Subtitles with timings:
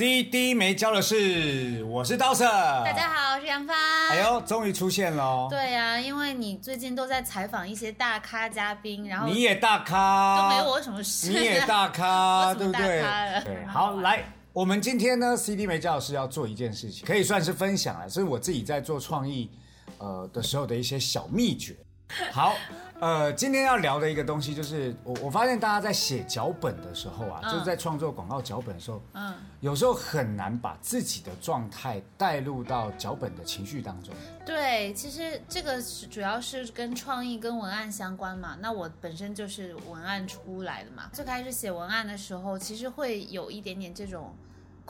[0.00, 2.46] CD 没教的事，我是刀神。
[2.48, 3.76] 大家好，我是杨帆。
[4.08, 5.46] 哎呦，终于出现了！
[5.50, 11.28] 对呀、因为你最近都在采访一些大咖嘉宾，然后你也大咖，都没我什么事。
[11.28, 13.04] 你也大咖， 对不对？
[13.44, 14.24] 对，好，来，
[14.54, 19.50] 我们今天呢，CD 没教是要做一件事情，可以算是分享了，是我自己在做创意
[19.98, 21.76] 呃的时候的一些小秘诀。
[22.32, 22.54] 好，
[22.98, 34.12] 呃，今天要聊的一个东西就是，我我发现大家在写脚本的时候啊，嗯就是在创作广告脚本的时候，嗯，有时候很难把自己的状态带入到脚本的情绪当中。
[34.44, 38.56] 对，其实这个是主要是跟创意跟文案相关嘛。
[38.60, 44.34] 那我本身就是文案出来的嘛，最开始写文案的时候，其实会有一点点这种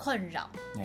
[0.00, 0.50] 困扰。
[0.78, 0.84] 哎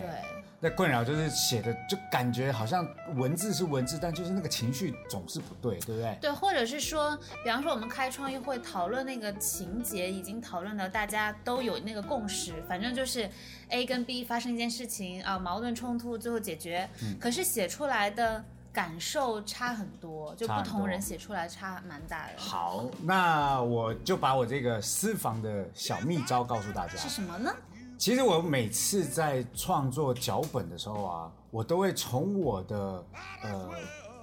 [0.58, 6.18] 那困扰就是写的就感觉好像文字是文字，但就是那个情绪总是不对，对不对？
[6.20, 13.28] 对，或者是说，比方说我们开创意会讨论那个情节，已经讨论到大家都有那个共识，反正就是
[13.68, 18.42] A 跟 B 发生一件事情啊，矛盾冲突最后解决，嗯可是写出来的
[18.72, 22.32] 感受差很多，就不同人写出来差蛮大的。
[22.38, 26.96] 好，那我就把我这个私房的小秘招告诉大家。
[26.96, 27.54] 是什么呢？
[27.98, 33.04] 其实我每次在创作脚本的时候啊，我都会从我的
[33.42, 33.70] 呃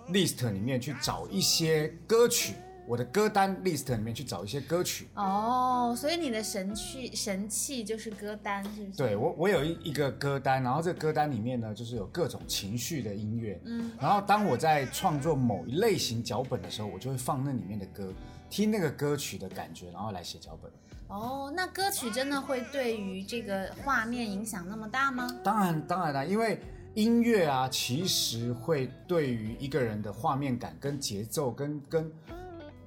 [0.09, 2.53] list 里面去找一些歌曲，
[2.87, 5.07] 我的歌单 list 里面去找一些歌曲。
[5.15, 8.97] 哦，所以你的神器神器就是歌单，是不是？
[8.97, 13.59] 对我，我有一一个歌单，然后这个歌单里面呢，就是有各种情绪的音乐。
[13.65, 18.13] 嗯，然后当我在创作某一类型脚本的时候，我就会放那里面的歌，
[18.51, 20.71] 听那个歌曲的感觉，然后来写脚本。
[21.13, 25.27] 哦，那歌曲真的会对于这个画面影响那么大吗？
[25.43, 26.59] 当然，当然啦，因为
[26.95, 32.11] 音乐啊，其实会对于一个人的画面感、跟节奏、跟跟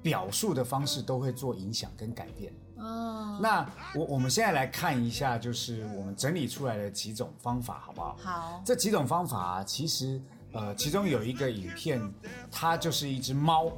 [0.01, 2.51] 表述的方式都会做影响跟改变。
[2.75, 8.17] 哦，那我我们现在来看一下，就是我们整理出来的几种方法，好不好？
[8.21, 10.21] 好，这几种方法啊，其实
[10.51, 12.01] 呃，其中有一个影片，
[12.51, 13.71] 它就是一只猫，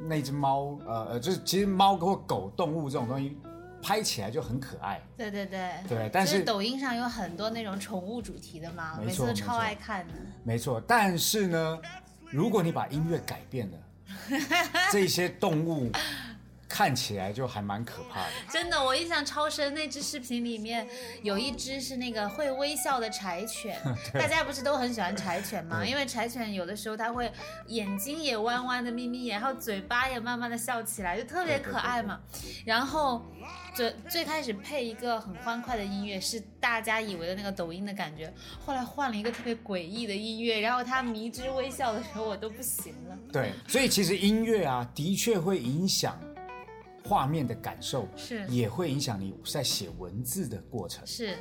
[0.00, 3.36] 那只猫呃呃，就是其实猫或狗动物这种东西，
[3.82, 5.00] 拍起来就很可爱。
[5.16, 10.14] 对对对对但是抖音上有很多那种宠物主题的嘛，没错每次都超爱看的。
[10.42, 11.78] 没错，但是呢，
[12.30, 13.78] 如果你把音乐改变了，
[14.90, 15.90] 这些动物
[16.68, 18.30] 看起来就还蛮可怕的。
[18.50, 19.72] 真的，我印象超深。
[19.74, 20.86] 那只视频里面
[21.22, 23.80] 有一只是那个会微笑的柴犬，
[24.14, 25.84] 大家不是都很喜欢柴犬吗？
[25.84, 27.30] 因为柴犬有的时候它会
[27.66, 32.20] 眼睛也弯弯的眯眯眼，然后嘴巴也慢慢的笑起来，就特别可爱嘛。
[32.64, 33.24] 然后
[33.74, 38.32] 最最开始配一个很欢快的音乐，是大家以为的那个抖音的感觉，
[38.64, 43.18] 后来换了一个特别诡异的音乐，然后它迷之微笑的时候，我都不行了。
[43.32, 46.18] 对，所以其实音乐啊，的确会影响
[47.04, 51.06] 画面的感受，是也会影响你在写文字的过程。
[51.06, 51.36] 是，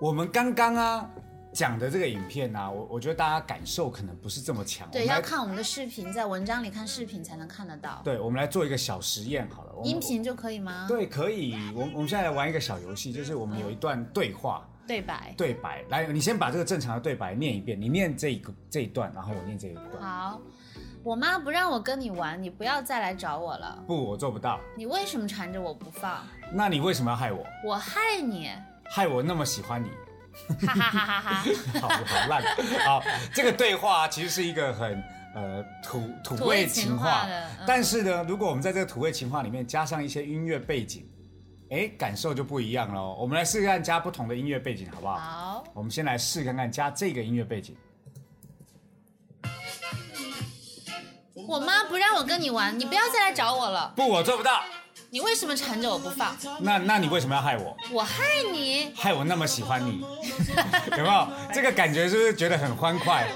[0.00, 1.10] 我们刚刚啊
[1.52, 4.90] 讲的这个影片啊，我我觉得大家感受可能不是这么强。
[4.90, 8.00] 对，要看我们的视频，在文章里看视频才能看得到。
[8.02, 9.74] 对，我们来做一个小实验好了。
[9.84, 10.86] 音频就可以吗？
[10.88, 11.54] 对，可以。
[11.74, 14.66] 我我们现在来玩一个小游戏，就是我们有一段对话。
[14.86, 15.34] 对白。
[15.36, 19.88] 对白，来，你先把这个正常的对白念一遍，你念这一个这一段，然后我念这一段。
[20.00, 20.40] 好，
[21.04, 23.78] 我妈不让我跟你玩，你不要再来找我了。
[23.86, 24.58] 不，我做不到。
[24.74, 26.22] 你为什么缠着我不放？
[26.50, 27.44] 那你为什么要害我？
[27.62, 28.50] 我害你！
[28.84, 29.90] 害我那么喜欢你？
[30.66, 31.44] 哈哈哈哈哈！
[31.78, 32.42] 好好烂。
[32.86, 33.02] 好，
[33.34, 35.04] 这个对话其实是一个很
[35.34, 37.26] 呃土土味情情话
[37.66, 41.06] 但是呢，如果我们在这个土味情话里面加上一些音乐背景，
[41.68, 43.14] 哎，感受就不一样喽。
[43.20, 45.18] 我们来试试看加不同的音乐背景，好不好？
[45.18, 47.76] 好，我们先来试看看加这个音乐背景。
[51.46, 53.92] 我妈不让我跟你玩，你不要再来找我了。
[53.96, 54.62] 不，我做不到。
[55.10, 56.36] 你为什么缠着我不放？
[56.60, 57.76] 那那你为什么要害我？
[57.92, 58.92] 我害你！
[58.96, 60.00] 害我那么喜欢你，
[60.96, 61.28] 有没有？
[61.52, 63.28] 这个感觉是不是觉得很欢快？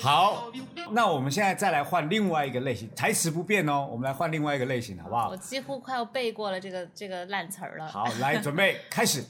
[0.00, 0.44] 好，
[0.92, 5.36] 那我们现在再来换另外一个类型，台词不变哦，我们来换另外一个类型，好不好我？
[5.36, 7.88] 几乎快要背过了这个这个烂词儿了。
[7.88, 9.24] 好，来准备开始。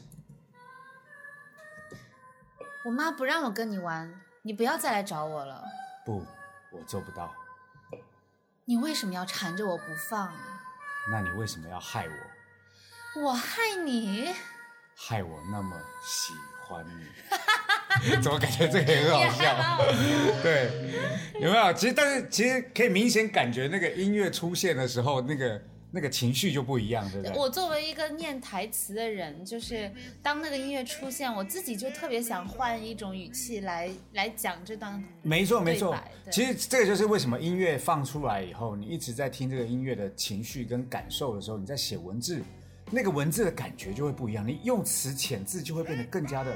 [2.85, 4.12] 我妈不让我跟你玩，
[4.43, 5.65] 你不要再来找我了。
[6.05, 6.23] 不，
[6.71, 7.33] 我做不到。
[8.69, 10.33] 你为什么要缠着我不放？
[11.09, 12.09] 那你为什么要害
[13.15, 13.23] 我？
[13.23, 14.35] 我害你！
[14.97, 16.33] 害我那么喜
[16.67, 17.07] 欢你？
[18.21, 19.79] 怎么感觉这个也很好笑？
[20.43, 20.73] 对，
[21.41, 21.73] 有没有？
[21.75, 25.62] 其实，但是其实可以明显感觉那个音乐出现的时候，那个
[25.97, 27.35] 那个情绪就不一样，对不对？
[27.35, 29.91] 我作为一个念台词的人，就是
[30.23, 35.03] 当那个音乐出现，我自己就特别想换一种语气来来讲这段。
[35.23, 35.97] 没错，没错
[36.31, 42.43] 其实这个就是为什么音乐放出来以后，你一直在听这个音乐的情绪跟感受的时候，你在写文字，
[42.91, 46.55] 那个文字的感觉就会不一样，你用词遣字就会变得更加的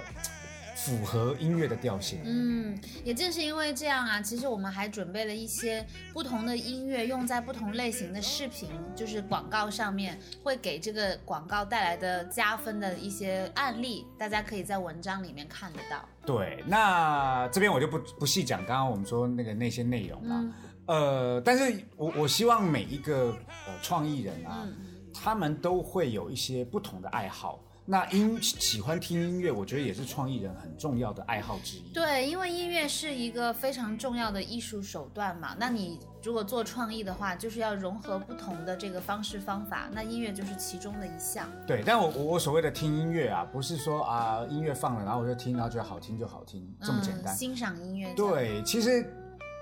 [0.84, 2.20] 符合音乐的调性。
[2.24, 16.08] 嗯，也正是因为这样啊，其实我们还准备了一些不同的音乐，用在不同类型的视频，就是广告上面，会给这个广告带来的加分的一些案例，大家可以在文章里面看得到。
[16.24, 20.36] 对，那这边我就不不细讲刚刚我们说那个那些内容啦。
[20.40, 20.54] 嗯
[20.86, 23.36] 呃，但是我我希望每一个
[23.66, 24.74] 呃创意人啊，嗯
[25.14, 27.60] 他们都会有一些不同的爱好。
[27.90, 31.92] 那音喜欢听音乐，我觉得也是创意人很重要的爱好之一。
[31.92, 35.56] 对，因为音乐是一个非常重要的艺术手段嘛。
[35.58, 41.48] 那你如果做创意的话，就是要融合不同的这个方式方法，那音乐就是其中的一项。
[41.66, 47.36] 对，但我我我所谓的听音乐啊，不是说啊音乐放了，然后我就听，然后觉得好听就好听，这么简单嗯。。
[47.36, 49.04] 欣赏音乐。，对，其实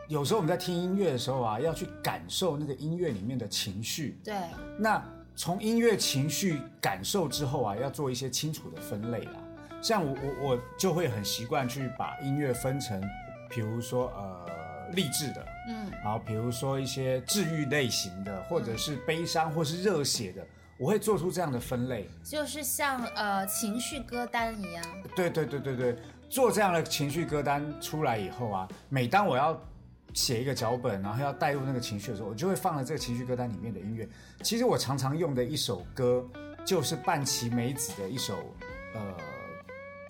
[0.07, 4.21] 有时候我们在听音乐的时候啊，要去感受那个音乐里面的情绪。
[4.23, 4.37] 对，
[4.79, 5.03] 那
[5.39, 9.35] 从音乐情绪感受之后啊，要做一些清楚的分类啦。
[9.81, 13.01] 像我我我就会很习惯去把音乐分成，
[13.49, 20.45] 比如说呃励志的，嗯，然后比如说一些治愈类型的，或者是悲伤或是热血的，
[20.77, 22.11] 我会做出这样的分类。
[22.25, 24.85] 就是像呃情绪歌单一样。
[25.15, 25.97] 对对对对对，
[26.29, 29.57] 做这样的情绪歌单出来以后啊，每当我要
[30.15, 34.09] 写一个脚本，然后要带入那个情绪的时候，我就会放了这个情绪歌单里面的音乐。
[34.43, 36.27] 其实我常常用的一首歌，
[36.65, 38.37] 就是半崎美子的一首
[38.95, 39.15] 呃。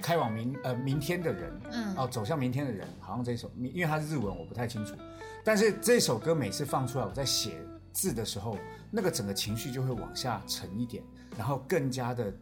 [0.00, 4.94] 开往明呃明天的人，嗯哦，走向明天的人，好像这首，因为它是日文，我不太清楚。
[5.42, 7.60] 但是这首歌每次放出来，我在写
[7.92, 8.56] 字的时候，
[8.92, 11.02] 那个整个情绪就会往下沉一点，
[11.36, 12.32] 然后更加的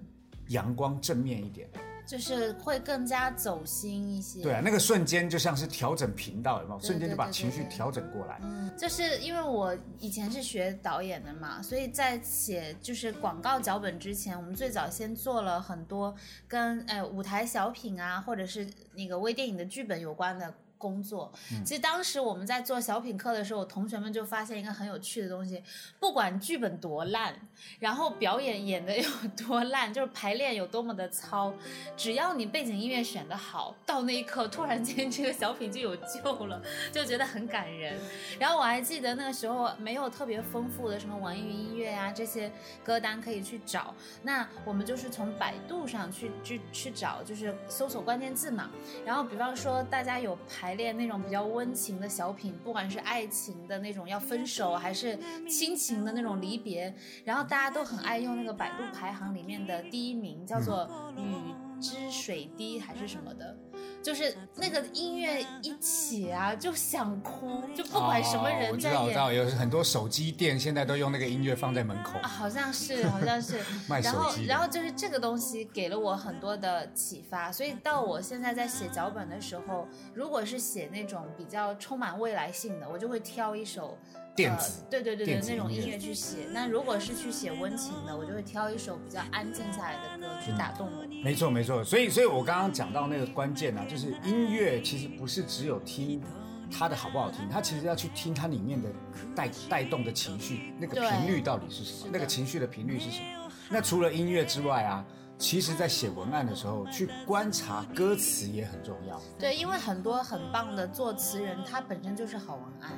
[0.48, 1.66] 阳光正面一点。
[2.06, 4.42] 就是会更加走心一些。
[4.42, 6.80] 对啊，那个瞬间就像是调整频道，有没有？
[6.80, 8.38] 瞬间就把情绪调整过来。
[8.42, 16.14] 嗯，就是因为我以前是学导演的嘛，所以在写就是广告脚本之前，我们最早先做了很多
[16.46, 20.54] 跟呃舞台小品啊，或者是那个微电影的剧本有关的。
[20.78, 21.32] 工作，
[21.64, 25.62] 其实当时我们在做小品课的时候，同学们就发现一个很有趣的东西，
[25.99, 27.34] 不管剧本多烂，
[27.78, 31.52] 然后表演演的有多烂，就是排练有多么的糙，
[31.96, 36.61] 只要你背景音乐选得好，到那一刻突然间这个小品就有救了，
[36.93, 37.99] 就觉得很感人。
[38.38, 42.50] 然后我还记得那个时候没有特别丰富的什么网易云音乐啊这些
[42.84, 48.70] 歌单可以去找，那我们就是从百度上去去去找，就是搜索关键字嘛。
[49.05, 55.18] 然后比方说大家有排练那种比较温情的小品，不管是爱情的那种要分手，还是
[55.48, 60.88] 亲情的那种离别，然后大家都很爱用那个百度排行里面的第一名，叫做
[61.20, 63.56] 《雨之水滴》还是什么的。
[64.02, 73.60] 就是那个音乐一起啊，就想哭，就不管什么哦我人在知道，我知，道，有很多手机店现在都用那个音乐放在门口啊，好像是，好像是。
[73.88, 74.48] 卖然后手机，的。
[74.48, 83.99] 然后就是这个东西给了我很多的启发，所以到我现在在写脚本的时候，如果是写那种比较充满未来性的，我就会挑一首。
[84.37, 86.47] 电子呃，对对对对那种音乐去写。
[86.52, 91.07] 那如果是去写温情的，我就会挑一首比较安静下来的歌去打动我。
[91.25, 96.23] 没错没错，所以所以我刚刚讲到那个关键啊，就是音乐其实不是只有听
[96.71, 98.88] 它的好不好听，它其实要去听它里面的
[99.35, 103.50] 带带动的情绪，那个频率到底是什么，那个情绪的频率是什么。
[103.71, 105.05] 那除了音乐之外啊，
[105.38, 109.21] 其实在写文案的时候，去观察歌词也很重要。
[109.38, 112.93] 对，因为很多很棒的作词人，他本身就是好文案。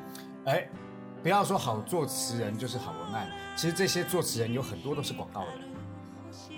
[0.44, 0.68] 哎，
[1.28, 5.50] 不要说好作词人就是好文案，其实这些作词人有很多都是广告人。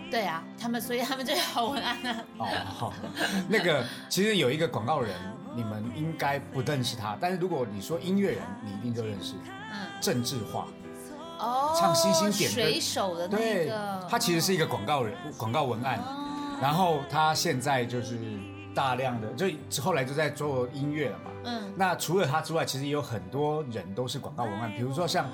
[0.08, 2.16] 对啊，他们所以他们就是好文案啊。
[2.38, 2.46] 哦，
[2.78, 2.92] 好，
[3.48, 5.18] 那个其实有一个广告人，
[5.56, 9.34] 你们应该不认识他，但是如果你说音乐人，你一定就认识。
[9.72, 10.68] 嗯，郑智化，
[11.40, 13.72] 哦，唱星星点灯水手的那对，，
[14.08, 18.16] 他其实是一个广告人，广告文案，哦，然后他现在就是
[18.74, 21.30] 大量的，就后来就在做音乐了嘛。
[21.44, 25.28] 嗯，那除了他之外，其实也有很多人都是广告文案，比如说像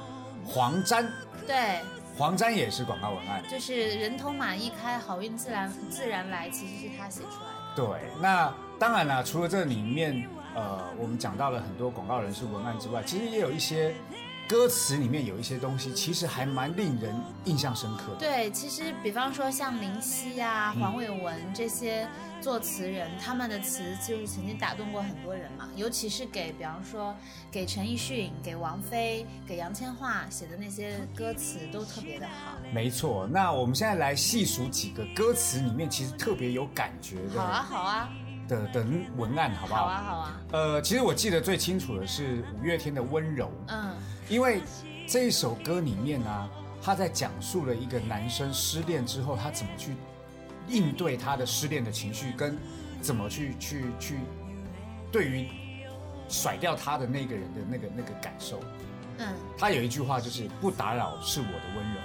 [0.44, 1.10] 黄沾，
[1.46, 1.80] 对，
[2.16, 3.42] 黄沾也是广告文案。
[3.50, 7.76] 就是人头马一开，好运自然自然来，其实是他写出来的。
[7.76, 7.86] 对，
[8.20, 13.94] 那当然啦，除了这里面，呃，我们讲到了很多广告人是文案之外，其实也有一些
[14.48, 18.16] 歌词里面有一些东西，其实还蛮令人印象深刻的。
[18.16, 22.08] 对，其实比方说像林夕啊、嗯黄伟文这些
[22.40, 27.14] 作词人，他们的词就是曾经打动过很多人嘛，尤其是给比方说
[27.50, 32.56] 给陈奕迅、给王菲、给杨千嬅写的那些歌词都特别的好。
[32.72, 38.08] 没错，那我们现在来细数几个歌词里面其实特别有感觉的好啊，好啊，
[38.46, 38.86] 的的
[39.16, 39.86] 文案，好不好？
[39.86, 43.95] 好啊，好啊，呃，其实我记得最清楚的是五月天的《温柔》，嗯，
[44.28, 44.60] 因为
[45.06, 46.50] 这一首歌里面呢、
[46.82, 49.94] 他在讲述了一个男生失恋之后，他怎么去
[50.68, 52.58] 应对他的失恋的情绪，跟
[53.00, 54.18] 怎么去去去
[55.12, 55.48] 对于
[56.28, 58.60] 甩掉他的那个人的那个那个感受。
[59.18, 62.00] 嗯，他有一句话就是“不打扰是我的温柔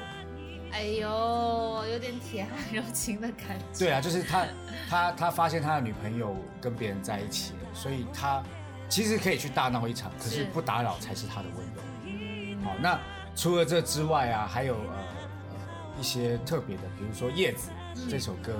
[0.71, 3.59] 哎呦，有点铁汉柔情的感”。
[3.73, 3.79] 觉。
[3.79, 4.47] 对啊，就是他
[4.89, 8.41] 他他发现他的女朋友跟别人在一起了，所以他
[8.87, 11.81] 其实可以去大闹一场，可是是不打扰才是他的温柔。
[12.63, 12.99] 好，那
[13.35, 14.95] 除了这之外啊，还有呃
[15.51, 15.55] 呃
[15.99, 17.71] 一些特别的，比如说《叶子》
[18.09, 18.53] 这首歌，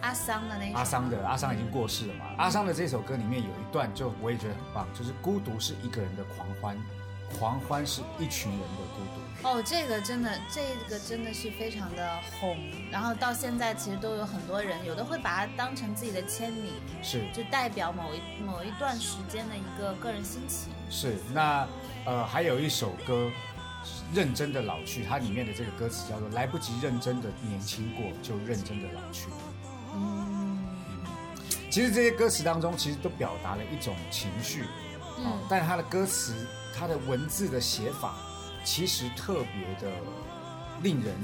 [0.00, 0.78] 阿桑的那首。
[0.78, 6.76] 阿桑的阿桑已经过世了嘛，阿桑的这首歌里面有一段就我也觉得很棒，就是孤独是一个人的狂欢，
[7.38, 9.25] 狂欢是一群人的孤独。
[9.42, 12.58] 哦，这个真的，这个真的是非常的红，
[12.90, 20.72] 然后到现在其实都有很多人，有的会把它当成自己的签名，是就代表某一某一段时间的一个个人心情。
[20.90, 21.66] 是，那
[22.04, 23.30] 呃还有一首歌
[24.12, 29.28] 《认真的老去》，它里面的这个歌词叫做“来不及认真的年轻过，就认真的老去”。
[29.94, 30.58] 嗯
[31.70, 34.66] 其实这些歌词当中，其实都表达了一种情绪，哦
[35.18, 36.34] 嗯，但它的歌词、
[36.74, 38.14] 它的文字的写法，
[38.66, 39.96] 其实特别的
[40.82, 41.14] 令人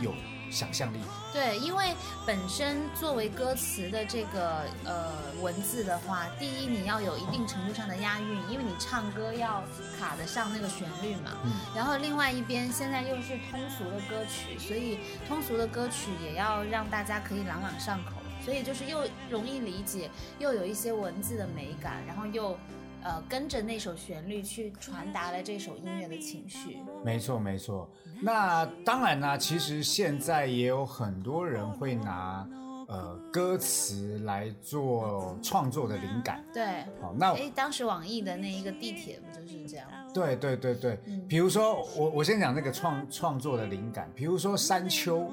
[0.00, 0.14] 有
[0.50, 0.98] 想象力。
[1.30, 1.94] 对，因为
[2.26, 5.12] 本身作为歌词的这个呃
[5.42, 9.62] 文字的话，第一你要有一定程度上的押韵，因为你唱歌要
[9.98, 11.32] 卡得上那个旋律嘛。
[11.44, 14.98] 嗯然后另外一边现在又是通俗的歌曲，所以
[15.28, 18.12] 通俗的歌曲也要让大家可以朗朗上口，
[18.42, 22.58] 所以就是又容易理解，又有一些文字的美感，然后又
[23.06, 26.78] 呃跟着那首旋律去传达了这首音乐的情绪。
[27.04, 27.88] 没错，没错。
[28.20, 32.44] 那当然呢，其实现在也有很多人会拿
[32.88, 36.44] 呃歌词来做创作的灵感。
[36.52, 39.86] 对，好，那哎，当时网易的那一个地铁不就是这样？
[40.12, 45.30] 对对对对，嗯比如说我我先讲那个创创作的灵感，比如说山丘，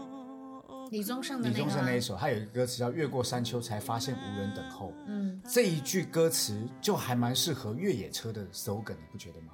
[0.93, 4.93] 李宗盛的李宗盛那一首，他有一个歌词叫“越过山丘，才发现无人等候”。
[5.09, 9.53] 嗯，这一句歌词就还蛮适合越野车的 slogan，你不觉得吗？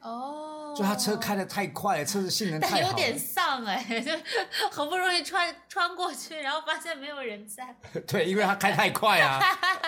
[0.00, 4.10] 哦，就他车开的太快了，车子性能太好有点了，丧哎，就
[4.72, 7.72] 好不容易穿穿过去，然后发现没有人在。
[8.04, 9.40] 对，因为他开太快啊，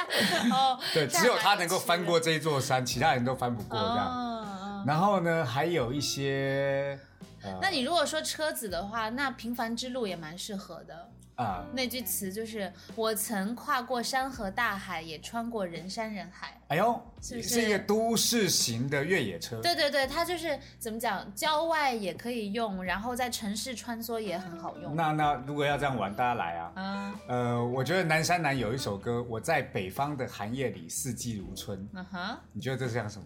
[0.54, 4.84] 哦，对，只有他能够翻过这一座山，其他人都翻不过这样。
[4.86, 6.96] 然后呢，还有一些
[7.44, 11.10] 呃那你如果说车子的话，那平凡之路也蛮适合的。
[11.34, 19.58] 啊、那句词就是“我曾跨过山河大海，也穿过人山人海哎呦，是不是一个都市型的越野车”。。
[19.62, 24.94] 对对对，它就是怎么讲，郊外也可以用，然后在城市穿梭也很好用。
[24.94, 26.72] 那那如果要这样玩，大家来啊！
[26.76, 31.88] 嗯呃，我觉得南山南有一首歌，我在北方的寒夜里，四季如春。
[31.94, 32.38] 嗯哼。
[32.52, 33.24] 你觉得这是像什么？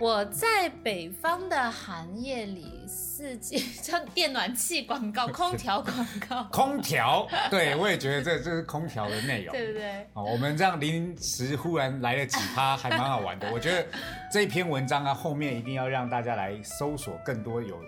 [0.00, 9.52] 我在北方的寒夜里，四季 像电暖气广告、 空调广告，空调，对我也觉得这这是空调的内容。
[9.52, 10.06] 对不对？
[10.14, 13.50] 哦，我们这样临时忽然来了几趴，还蛮好玩的。
[13.52, 13.86] 我觉得
[14.32, 17.78] 这篇文章啊，后面一定要让大家来搜索更多有，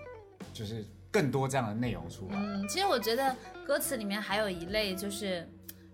[0.52, 2.36] 就是更多这样的内容出来。
[2.36, 3.34] 嗯，其实我觉得
[3.66, 5.48] 歌词里面还有一类就是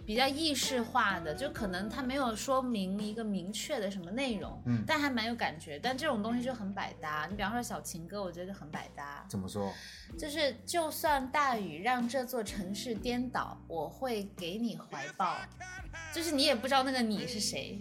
[0.09, 5.79] 比较意识化的，就可能它没有说明一个明确的什么内容，嗯但还蛮有感觉。
[5.79, 7.27] 但这种东西就很百搭。
[7.29, 9.23] 你比方说小情歌，我觉得就很百搭。
[9.29, 9.71] 怎么说？
[10.17, 15.37] 就是就算大雨让这座城市颠倒，我会给你怀抱。
[16.15, 17.79] 就是你也不知道那个你是谁，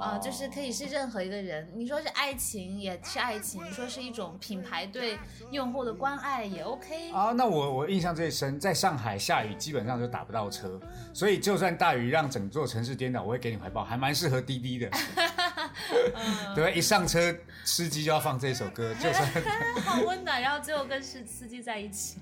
[0.00, 1.70] 啊啊、就是可以是任何一个人。
[1.74, 5.18] 你说是爱情也是爱情，你说是一种品牌对
[5.50, 7.12] 用户的关爱也 OK。
[7.12, 10.80] 啊，那我我印象最深，在上海下雨基本上就打不到车，
[11.12, 14.90] 所以就算大雨让整座城市颠倒，我会给你怀抱，还蛮适合滴滴的。
[16.54, 19.30] 对，一上车司机就要放这首歌，就算
[19.84, 22.18] 好温暖，然后最后跟司司机在一起，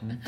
[0.00, 0.18] 嗯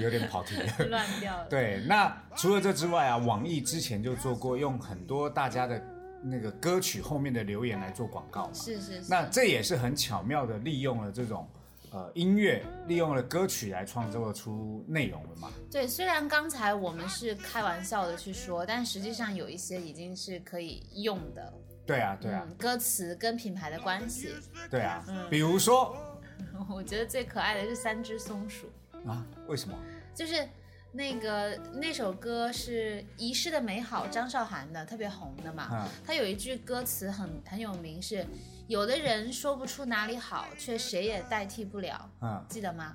[0.00, 0.86] 有点跑题了。
[0.88, 1.46] 乱掉了。
[1.48, 5.82] 对，那除了这之外啊，网易之前就做过用很多大家的
[6.22, 8.54] 那个歌曲后面的留言来做广告嘛。
[8.54, 9.10] 是是是。
[9.10, 11.48] 那这也是很巧妙的利用了这种
[11.90, 15.50] 呃音乐，利用了歌曲来创作出内容了嘛。
[15.70, 21.52] 对，虽然刚才我们是开玩笑的去说，但实际上有一些已经是可以用的
[21.84, 24.34] 对啊，对啊，嗯，歌词跟品牌的关系。
[24.70, 25.04] 对啊。
[25.08, 25.96] 嗯比如说
[26.70, 28.66] 我觉得最可爱的是三只松鼠，
[29.06, 29.76] 啊，为什么？
[30.14, 30.46] 就是
[30.92, 35.68] 那个那首歌是《遗失的美好》，张韶涵的，特别红的嘛。
[35.72, 38.26] 嗯它有一句歌词很很有名，是
[38.66, 42.94] 有的人说不出哪里好，却谁也代替不了，嗯，记得吗？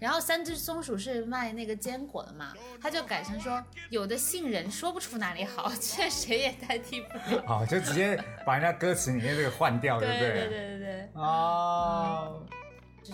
[0.00, 7.44] 然后三只松鼠是卖那个坚果的嘛，他就改成说有的杏仁说不出哪里好，却谁也代替不了。
[7.46, 12.42] 好，就直接把人家歌词里面这个换掉，对不对对对对对，哦，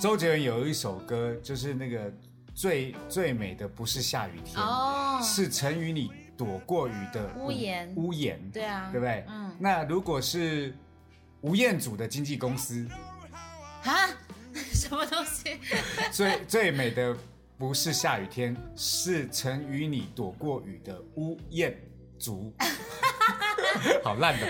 [0.01, 2.13] 周杰伦有一首歌，就是那个
[2.61, 9.25] 最最美的不是下雨天，哦，是曾与你躲过雨的屋檐屋檐，对啊，对不对？
[9.29, 10.77] 嗯那如果是
[11.41, 12.87] 吴彦祖的经纪公司，
[13.85, 14.11] 啊，
[14.75, 15.59] 什么东西？
[16.13, 17.17] 最最美的
[17.57, 21.75] 不是下雨天，是曾与你躲过雨的屋彦
[22.19, 22.53] 祖。
[24.05, 24.47] 好烂的，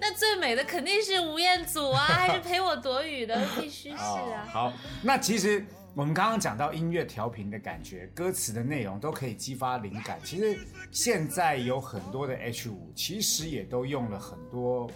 [0.00, 4.46] 那最美的肯定是吴彦祖啊，还是陪我躲雨的，必须是啊。
[4.46, 5.62] 哦好，那其实
[5.94, 10.18] 我们刚刚讲到音乐调频的感觉，歌词的内容都可以激发灵感。
[10.24, 10.58] 其实
[10.90, 14.90] 现在有很多的 H 五，其实也都用了很多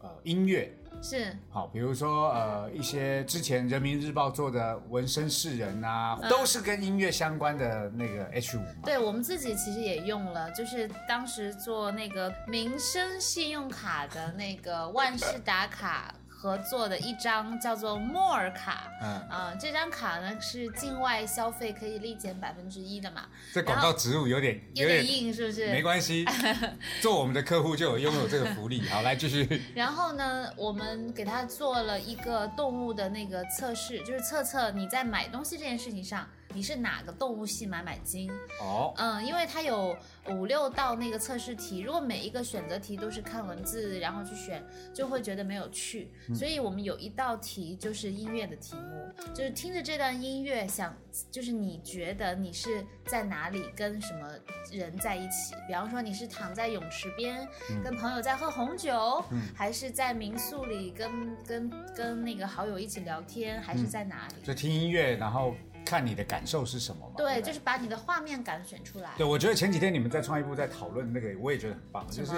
[0.00, 0.70] 呃音乐。
[1.02, 8.82] 是，好，比如说呃一些之前人民日报做的纹身世人啊，嗯都是跟音乐相关的那个 H 五嘛。
[8.84, 18.90] 对我们自己其实也用了，就是当时做那个民生信用卡的那个万事达卡合作的一张叫做莫尔卡。
[19.00, 25.70] 嗯，啊、这张卡呢是境外消费可以立减百分之一的嘛，这广告植入有点有点硬是不是？
[25.70, 26.24] 没关系，
[27.00, 28.82] 做我们的客户就有拥有这个福利。
[28.90, 29.62] 好，来继续。
[29.72, 38.30] 然后呢，我们给他做了一个动物的那个测试，就是测测你在买东西这件事情上，你是哪个动物系买买金。
[38.60, 39.96] 哦，嗯，因为它有
[40.28, 46.12] 五六道那个测试题，如果每一个选择题都是看文字然后去选，就会觉得没有趣。
[46.34, 50.96] 所以我们有一道题就是音乐的题目，就是听着这段音乐想，
[51.30, 54.28] 就是你觉得你是在哪里跟什么
[54.70, 55.54] 人在一起？
[55.66, 57.46] 比方说你是躺在泳池边、
[57.82, 59.24] 跟朋友在喝红酒，
[59.54, 64.34] 还是在民宿里跟跟跟那个好友一起聊天，还是在哪里？
[64.44, 65.54] 就听音乐，然后
[65.92, 67.14] 看你的感受是什么嘛。
[67.18, 69.10] 对，不就是把你的画面感选出来。
[69.18, 72.32] 对，我觉得前几天你们在创意部在讨论那个，我也觉得很棒，就是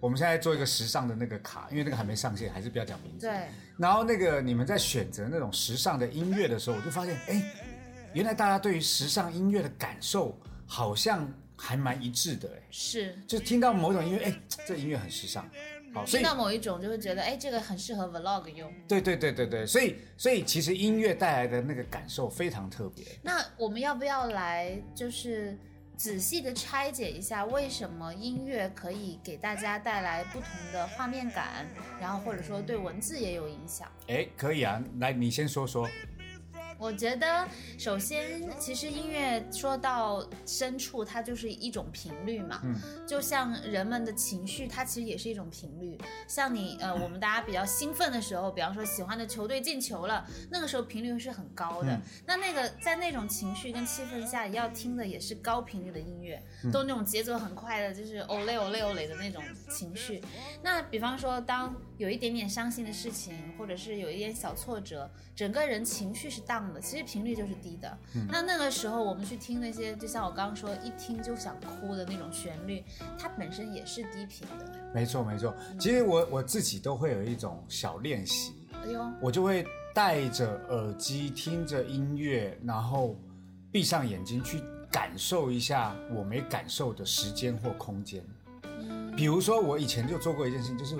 [0.00, 3.26] 我们现在做一个时尚的那个卡，因为那个还没上线，还是不要讲名字。
[3.26, 3.48] 对。
[3.78, 7.42] 然后那个你们在选择那种时尚的音乐的时候，我就发现，哎，
[8.12, 15.48] 原来大家对于时尚音乐的感受好像还蛮一致的，哎，是，就听到某种音乐，哎，这音乐很时尚，
[15.92, 18.72] 好，所以听到某一种就会觉得，哎，这个很适合 vlog 用。
[18.86, 23.04] 对对对对对，所以所以其实音乐带来的那个感受非常特别。
[23.22, 25.58] 那我们要不要来就是
[25.96, 31.66] 仔细的拆解一下，为什么音乐可以给大家带来不同的画面感，
[32.00, 33.90] 然后或者说对文字也有影响？
[34.06, 35.88] 哎，可以啊，来你先说说。
[36.80, 37.46] 我觉得，
[37.78, 42.62] 首先，其实音乐说到深处，它就是一种频率嘛。
[42.64, 42.74] 嗯，
[43.06, 45.98] 就像人们的情绪，它其实也是一种频率。
[46.26, 51.92] 像你，呃，我们大家比较兴奋的时候，比方说喜欢的球队进球了，那个时候频率是很高的。
[51.92, 60.22] 嗯那那个在那种情绪跟气氛下，要听的也是高频率的音乐，嗯都那种节奏很快的，就是 ole ole ole 的那种情绪。
[60.62, 66.40] 那比方说，当有一点点伤心的事情，或者是有一点小挫折，整个人情绪是
[66.78, 67.98] 其实频率就是低的。
[68.28, 72.84] 那那个时候我们去听那些，就像我刚刚说，一听就想哭的那种旋律，
[73.18, 74.66] 它本身也是低频的。
[74.92, 78.52] 没错没错，其实我我自己都会有一种小练习，
[78.84, 83.16] 哎呦，我就会戴着耳机听着音乐，然后
[83.72, 88.22] 闭上眼睛去感受一下我没感受的时间或空间。
[88.64, 90.96] 嗯比如说，我以前就做过一件事情，就是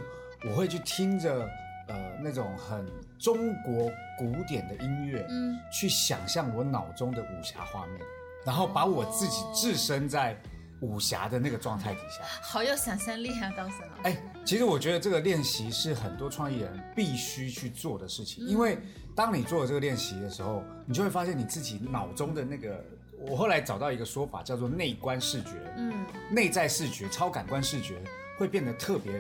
[0.49, 1.49] 我会去听着
[1.91, 2.87] 呃那种很
[3.19, 8.01] 中国古典的音乐，嗯，去想象我脑中的武侠画面，
[8.47, 10.41] 然后把我自己置身在
[10.81, 12.25] 武侠的那个状态底下。
[12.41, 14.03] 好有想象力啊，高森老师。
[14.05, 18.79] 哎，其实我觉得这个练习是很多创意人必须去做的事情，因为
[19.15, 22.83] 当你做了这个练习的时候，你就会发现你自己脑中的那个。
[23.29, 25.93] 我后来找到一个说法，叫做内观视觉，嗯，
[26.31, 28.01] 内在视觉、超感官视觉
[28.39, 29.13] 会变得特别，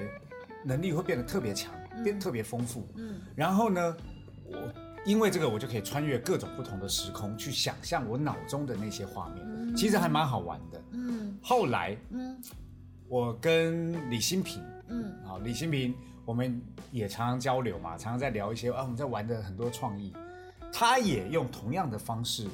[0.64, 1.70] 能力会变得特别强，
[2.02, 2.86] 变特别丰富。
[2.96, 3.96] 嗯，然后呢，
[4.44, 4.72] 我
[5.04, 10.82] 因为这个，我就可以穿越各种不同的时空，去想象我脑中的那些画面，其实还蛮好玩的。
[10.92, 12.38] 嗯后来嗯
[13.08, 16.60] 我跟李新平，嗯好，李新平，我们
[16.92, 20.12] 也常常交流嘛，常常在聊一些啊，我们在玩的很多创意。
[20.72, 22.46] 他也用同样的方式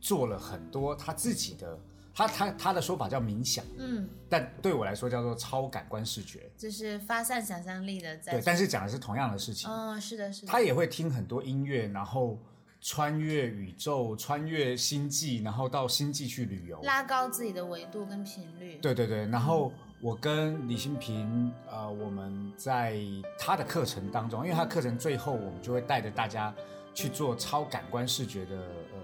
[0.00, 1.78] 做了很多他自己的
[2.14, 6.50] 他他他的说法叫冥想，嗯，但对我来说叫做超感官视觉。
[6.56, 8.32] 就是发散想象力的在。
[8.32, 9.70] 对，但是讲的是同样的事情。
[9.70, 10.48] 嗯，是的，是的。
[10.48, 12.38] 他也会听很多音乐，然后
[12.80, 18.78] 穿越宇宙，穿越星际，然后到星际去旅游，拉高自己的维度跟频率。
[18.78, 22.98] 对对对，然后我跟李新平，呃，我们在
[23.38, 26.52] 他的课程当中，因为他课程最后我们就会带着大家
[26.92, 28.98] 去做超感官视觉的呃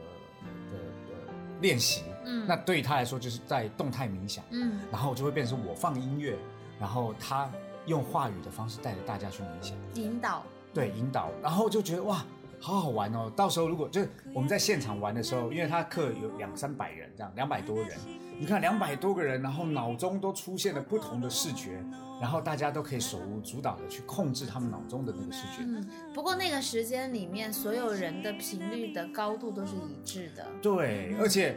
[0.70, 2.02] 的的练习。
[2.26, 6.36] 嗯那对于他来说就是在动态冥想，嗯然后就会变成我放音乐，
[6.78, 7.50] 然后他
[7.86, 9.76] 用话语的方式带着大家去冥想。
[9.94, 10.42] 引导。
[10.74, 12.22] 对引导，然后就觉得哇，
[12.60, 13.32] 好好玩哦。
[13.34, 17.96] 到时候如果就是我们在现场玩的时候，因为他课有两三百人这样，两百多人，
[18.38, 21.82] 你看两百多个人，然后脑中都出现了不同的视觉，
[22.20, 25.60] 然后大家都可以手舞足蹈的去控制他们脑中的那个视觉。
[25.60, 30.46] 嗯，不过那个时间里面，所有人的频率的高度都是一致的。
[30.60, 31.56] 对，而且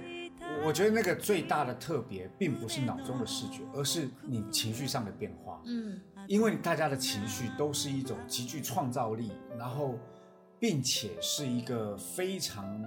[0.61, 5.61] 我我觉得那个最大的特别，并不是脑中的视觉，而是你情绪上的变化。
[5.65, 9.97] 嗯因为大家的情绪都是一种极具创造力，然后，
[10.59, 12.79] 并且是一个非常，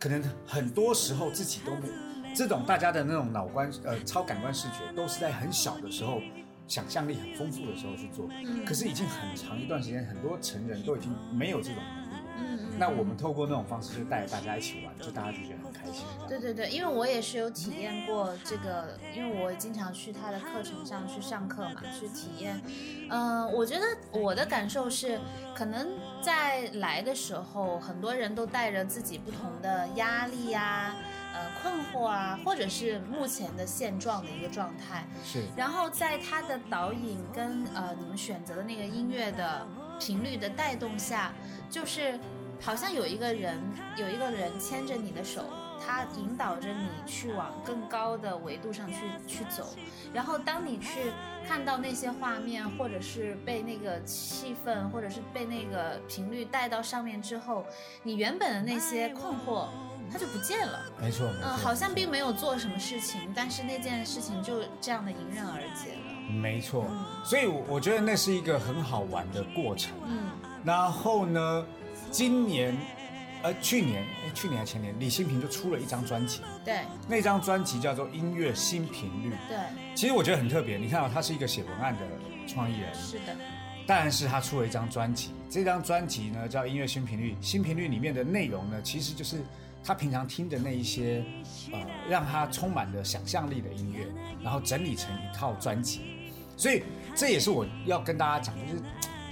[0.00, 1.82] 可能很多时候自己都没
[2.34, 6.22] 这种大家的那种脑观呃超感官视觉，都是在很小的时候，
[6.66, 8.26] 想象力很丰富的时候去做。
[8.30, 12.22] 嗯可是已经很长一段时间，很多成人都已经没有这种能力。
[12.38, 12.78] 嗯嗯。
[12.78, 16.04] 那我们透过那种方式，就带着大家一起玩，就大家就觉得很开心。
[16.28, 22.60] 对对对，因为我也是有体验过这个，因为我经常去他的课程上去上课嘛，去体验。
[23.08, 25.20] 嗯、我觉得我的感受是，
[25.54, 25.88] 可能
[26.20, 30.96] 在来的时候，很多人都带着自己不同的压力呀、
[31.32, 35.06] 呃困惑啊，或者是目前的现状的一个状态。
[35.24, 39.66] 是，然后在他的导引跟呃你们选择的那个音乐的
[40.00, 41.32] 频率的带动下，
[41.70, 42.18] 就是
[42.60, 43.60] 好像有一个人
[43.96, 45.44] 有一个人牵着你的手，
[45.86, 48.94] 他引导着你去往更高的维度上去
[49.26, 49.74] 去走。
[50.12, 51.12] 然后当你去
[51.46, 57.64] 看到那些画面，或者是被那个气氛，或者是被那个频率带到上面之后，
[58.02, 59.68] 你原本的那些困惑。
[60.08, 61.28] 它就不见了，没错。
[61.42, 66.30] 嗯，好像并没有做什么事情，但是那件事情就这样的迎刃而解了。
[66.30, 69.90] 没错，嗯所以我我觉得那是一个很好玩的过程。
[70.06, 70.28] 嗯
[70.64, 71.66] 然后呢，
[72.08, 72.78] 今年，
[73.42, 76.80] 呃，去年，哎，去年还前年，李新平就出了一张专辑，对。
[77.08, 79.30] 那张专辑叫做《音乐新频率》。
[79.48, 79.56] 对，
[79.94, 82.00] 其实我觉得很特别，你看到、他是一个写文案的
[82.46, 83.36] 创意人，是的，
[83.86, 89.44] 但是他出了一张专辑，这张专辑呢叫《音乐新频率》，新频率里面的内容呢，其实就是
[89.84, 91.24] 他平常听的那一些，
[91.72, 94.06] 呃，让他充满了想象力的音乐，
[94.42, 96.00] 然后整理成一套专辑。
[96.56, 96.82] 所以
[97.14, 98.82] 这也是我要跟大家讲，就是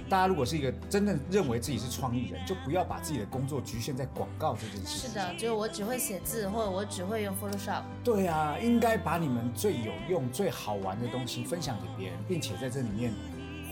[0.08, 5.10] 大家如果是一个真正认为自己是创意人，就不要把自己的工作局限在广告这件事情。
[5.10, 7.82] 是的，就是我只会写字，或者我只会用 Photoshop。
[8.02, 13.12] 对啊，应该把你们最有用、最好玩的东西分享给别人，并且在这里面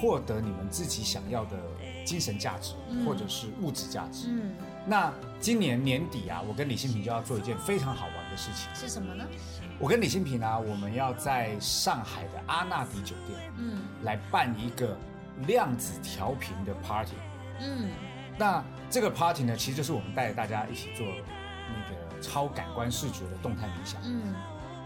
[0.01, 1.57] 获得你们自己想要的
[2.05, 4.29] 精神价值，嗯或者是物质价值。
[4.29, 4.53] 嗯，
[4.87, 8.69] 那今年年底啊，我跟李新平就要做一件非常好玩的事情。
[8.75, 9.25] 是什么呢？
[9.79, 14.97] 我跟李新平啊，我们要在上海的阿纳迪酒店嗯来办一个
[15.47, 17.15] 量子调频的 party。
[17.61, 17.91] 嗯
[18.39, 24.01] 那这个 party 呢，其实就是我们带着大家一起做那个超感官视觉的动态冥想。
[24.05, 24.35] 嗯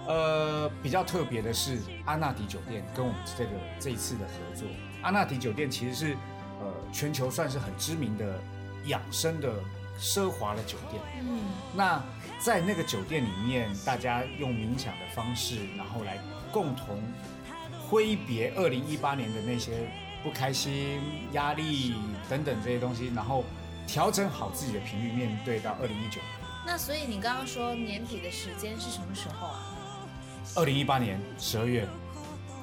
[0.07, 4.69] 呃，比较特别的是，阿纳迪酒店跟我们这个这一次的合作。
[5.03, 6.17] 阿纳迪酒店其实是
[6.61, 8.39] 呃全球算是很知名的
[8.85, 9.53] 养生的
[9.99, 11.03] 奢华的酒店。
[11.23, 11.41] 嗯
[11.75, 12.01] 那
[12.39, 16.19] 在那个酒店里面，大家用冥想的方式，然后来
[16.53, 17.03] 共同
[17.89, 19.89] 挥别二零一八年的那些
[20.23, 21.01] 不开心、
[21.33, 21.95] 压力
[22.29, 23.45] 等等这些东西，然后
[23.87, 26.21] 调整好自己的频率，面对到二零一九。
[26.67, 29.77] 那所以你刚刚说年底的时间是什么时候啊？
[30.57, 31.87] 二零一八年十二月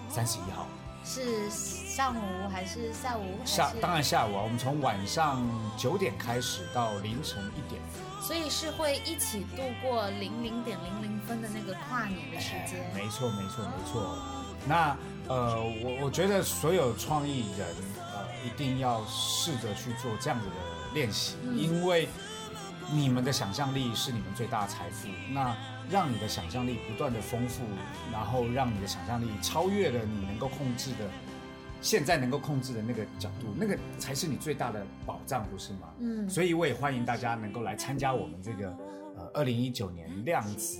[0.09, 0.67] 三十一号。
[1.05, 3.37] 是上午还是下午？
[3.43, 5.45] 下当然下午啊，我们从晚上
[5.77, 7.81] 九点开始到凌晨一点，
[8.21, 12.79] 所以是会一起度过零零点零零分的那个跨年的时间。
[12.93, 14.17] 哎没错没错没错。
[14.65, 14.95] 那
[15.27, 20.53] 呃，我我觉得所有创意人呃一定要试着去做这样子的
[20.93, 22.07] 练习，因为
[22.91, 25.07] 你们的想象力是你们最大的财富。
[25.31, 25.55] 那
[25.89, 27.63] 让你的想象力不断的丰富，
[28.11, 31.09] 然后让你的想象力超越了你能够控制的。
[31.81, 35.89] 现在能够控制的那个角度，那个才是你最大的保障，不是吗？
[35.99, 38.69] 嗯所以我也欢迎大家能够来参加我们这个
[39.17, 40.79] 呃二零一九年量子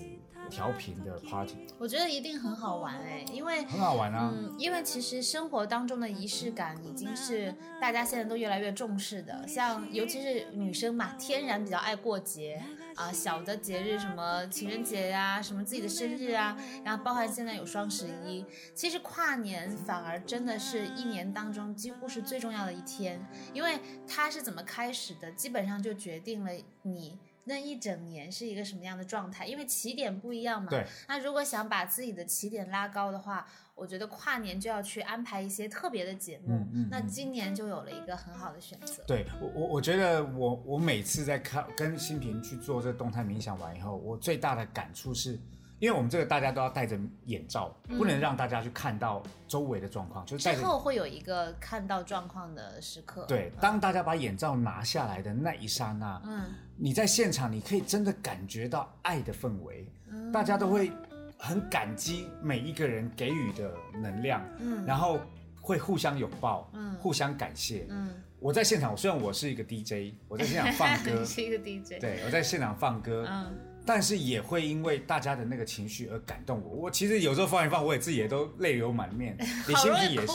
[0.50, 4.32] 调频的 party，我觉得一定很好玩哎，因为很好玩啊。
[4.36, 12.62] 嗯，因为其实生活当中的仪式感已经是大家现在都越来越重视的，像尤其是女生嘛，天然比较爱过节，
[12.96, 23.20] 啊、小的节日，什么情人节呀、什么自己的生日啊，然后包含现在有双十一，其实跨年反而真的是一年当中几乎是最重要的一天，
[23.54, 26.52] 因为它是怎么开始的，基本上就决定了
[26.84, 27.18] 你。
[27.46, 29.46] 那一整年是一个什么样的状态？
[29.46, 30.70] 因为起点不一样嘛。
[30.70, 30.86] 对。
[31.08, 36.46] 那如果想把自己的起点拉高的话，我觉得跨年就要去安排一些特别的节目。
[36.50, 39.04] 嗯嗯那今年就有了一个很好的选择。
[39.08, 45.40] 对我我我觉得我我每次在看跟新平去做这个动态冥想完以后，我最大的感触是，
[45.84, 50.62] 因为我们这个大家都要戴着眼罩，不能让大家去看到周围的状况，就是戴着。
[50.62, 53.26] 之后会有一个看到状况的时刻。
[53.26, 56.46] 对，当大家把眼罩拿下来的那一刹那，嗯，
[56.78, 59.86] 你在现场，你可以真的感觉到爱的氛围，
[60.32, 60.90] 大家都会
[61.38, 65.20] 很感激每一个人给予的能量，嗯然后
[65.60, 67.88] 会互相拥抱，嗯互相感谢。
[67.90, 73.54] 嗯，我在现场，虽然我是一个 DJ，我在现场放歌 你，是一个 DJ。，对我在现场放歌，嗯，
[73.86, 76.70] 但是也会因为大家的那个情绪而感动我。
[76.70, 79.36] 我其实有时候放一放，我也自己也都泪流满面。
[79.68, 80.34] 李新平也是。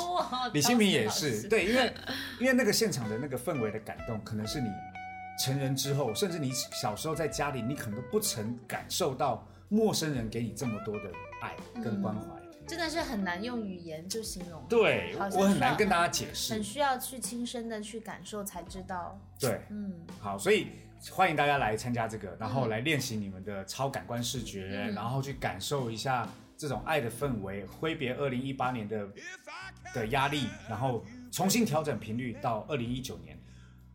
[0.53, 1.49] 李新平也是，。
[1.49, 1.95] 对，因为
[2.41, 4.69] 因为那个现场的那个氛围的感动，可能是你
[5.43, 12.27] 成人之后，甚至你小时候在家里，你可能都不曾感受到陌生人给你这么多的爱跟关怀。
[12.67, 14.63] 真的是很难用语言就形容。
[14.69, 16.63] 对我很难跟大家解释很。
[16.63, 19.19] 需要去亲身的去感受才知道。
[19.41, 20.67] 对，嗯，好，所以
[21.13, 29.09] 欢迎大家来参加这个，然后来练习你们的超感官视觉，嗯然后去感受一下这种爱的氛围，挥别二零一八年的
[29.95, 33.39] 的压力，然后重新调整频率到二零一九年。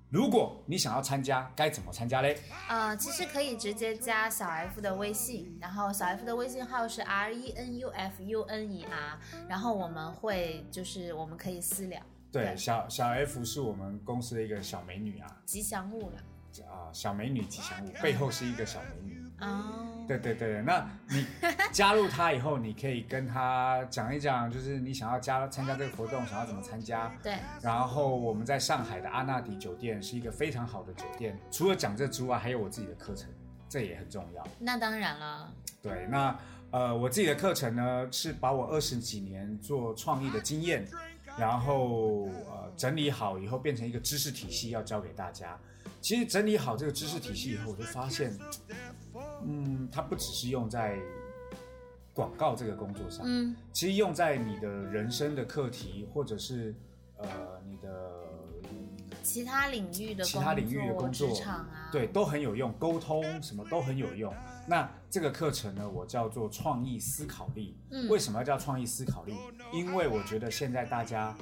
[0.10, 2.38] 如果你想要参加，该怎么参加嘞？
[2.70, 12.00] 呃，其实可以直接加小 F 的微信，然后小 F 的微信号是 R E N U F U N E R，然后我们会就是我们可以私聊，
[12.32, 16.18] 对，对小小 F 是我们公司的一个小美女啊，吉祥物了。
[16.62, 19.24] 啊，小美女吉祥物， 背后是一个小美女。
[19.40, 21.26] 哦，对对对，那你
[21.72, 27.12] 加入他以后，你可以跟他讲一讲，就是你想要加参加这个活动，想要怎么参加。
[27.22, 33.28] 对，然后我们在上海的阿纳迪酒店是一个非常好的酒店，除了讲这之外，还有我自己的课程，
[33.68, 34.48] 这也很重要。
[34.60, 35.52] 那当然了。
[35.82, 36.40] 对，那
[36.72, 40.88] 呃，我自己的课程呢，是把我二十几年做创意的经验，
[41.38, 45.60] 然后呃整理好以后，变成一个知识体系，要教给大家。
[46.04, 48.38] 其实整理好这个知识体系以后，我就发现，
[49.48, 51.00] 嗯，它不只是用在
[52.14, 56.76] 广告这个工作上，嗯其实用在你的人生的课题，或者是
[57.16, 57.26] 呃
[57.66, 58.22] 你的
[59.24, 64.34] 其他领域的其他领域的工作啊，对，都很有用，沟通什么都很有用。
[64.68, 67.78] 那这个课程呢，我叫做创意思考力。
[67.92, 69.34] 嗯为什么要叫创意思考力？
[69.74, 71.34] 因为我觉得现在大家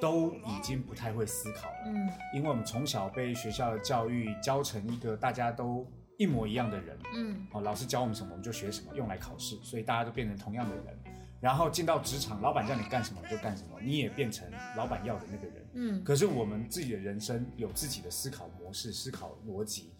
[0.00, 5.86] 都已经不太会思考了，嗯因为我们从小被学校的教育教成一个大家都
[6.18, 6.98] 一模一样的人。
[7.14, 10.98] 嗯哦，老师教我们什么我们就学什么，用来考试，所以大家都变成同样的人。
[11.40, 15.66] 然后进到职场，老板叫你干什么你就干什么，你也变成老板要的那个人。
[15.74, 19.92] 嗯可是我们自己的人生有自己的思考模式、思考逻辑，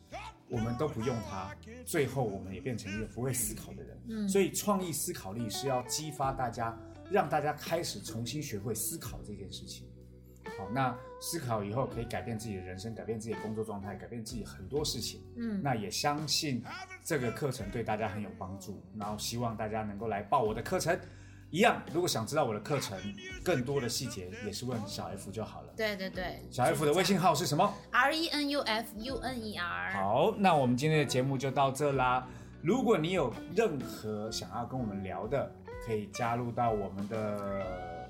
[0.49, 1.53] 我们都不用它，
[1.85, 4.01] 最后我们也变成一个不会思考的人。
[4.09, 6.79] 嗯所以创意思考力是要激发大家，
[7.13, 9.87] 让大家开始重新学会思考这件事情。
[10.59, 15.21] 好，那思考以后可以改变自己的人生，改变自己的工作状态，改变自己很多事情。
[15.37, 16.63] 嗯，那也相信
[17.05, 20.99] 这个课程对大家很有帮助，然后希望大家能够来报我的课程。
[21.51, 22.99] 一样，如果想知道我的课程
[23.45, 25.73] 更多的细节，也是问小 F 就好了。
[25.77, 29.93] 对对对，小 F 的微信号是什么？R E N U F U N E R。
[29.93, 32.27] 好，那我们今天的节目就到这啦。
[32.63, 35.55] 如果你有任何想要跟我们聊的，
[35.87, 38.09] 可以加入到我们的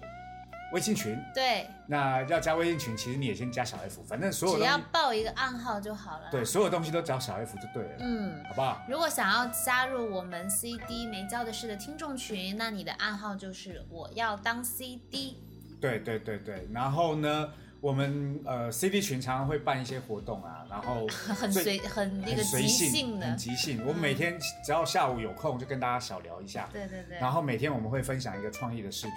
[0.72, 1.18] 微信群。
[1.34, 6.28] 对，那要加微信群，其实你也先加小 F，反正所有只要，报一个暗号就好了。
[6.30, 8.42] 对，，所有东西都找小 F 就对了，嗯。
[8.48, 8.82] 好不好？
[8.88, 15.38] 如果想要加入我们 CD 没教的事的听众群，那你的暗号就是我要当 CD。
[15.80, 17.52] 对对对对，然后呢，
[17.82, 23.84] 我们呃 CD 群常常会办一些活动啊，然后 很随很那个很随即性兴的很，即兴。
[23.84, 26.68] 我们每天只要下午有空，就跟大家小聊一下。
[26.72, 29.14] 对对对，然后每天我们会分享一个创意的视频。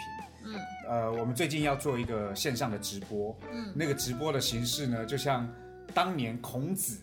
[0.47, 5.47] 嗯呃，我们最近要做一个线上的直播，嗯那个直播的形式呢，就像
[5.93, 6.99] 当年孔子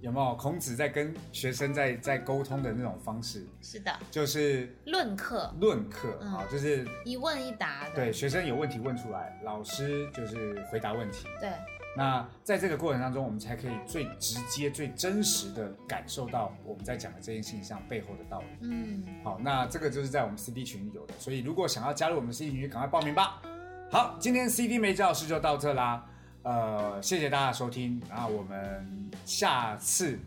[0.00, 0.34] 有没有？
[0.36, 11.26] 孔子在跟学生在在沟通的那种方式，是的，就是论课论课嗯啊、就是一问一答的，对学生有问题问出来，老师就是回答问题。
[11.40, 11.50] 对
[11.96, 18.46] 那在这个过程当中，我们才可以最直接、最真实的感受到我们在讲的这件事情上背后的道理。
[18.60, 23.42] 嗯，好，那这个就是在我们 CD 群有的，所以如果想要加入我们 CD 群，赶快报名吧。
[23.90, 26.06] 好，今天 CD 没教室就到这啦，
[26.42, 30.18] 呃，谢谢大家收听，然后我们下次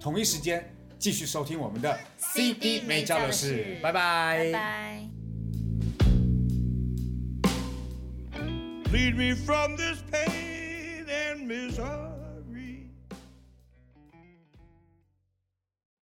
[0.00, 5.08] 同一时间继续收听我们的 CD 美教的事拜拜拜拜。
[8.92, 12.09] Lead me from this pain and misery.